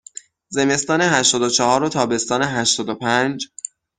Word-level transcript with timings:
زمستان 0.49 1.01
هشتاد 1.01 1.41
و 1.41 1.49
چهار 1.49 1.83
و 1.83 1.89
تابستان 1.89 2.43
هشتاد 2.43 2.89
و 2.89 2.95
پنج 2.95 3.49